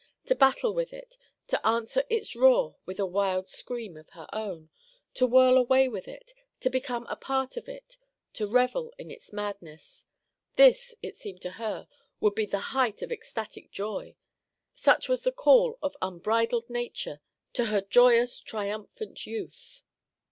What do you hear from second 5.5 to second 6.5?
away with it;